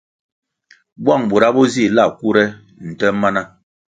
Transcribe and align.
Bwang 1.03 1.23
bura 1.29 1.49
bo 1.55 1.63
zih 1.73 1.91
la 1.95 2.03
kure 2.19 2.43
nte 2.91 3.07
mana. 3.21 3.41